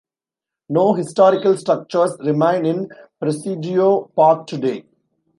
[0.67, 2.89] No historical structures remain in
[3.21, 4.83] Presidio Park today.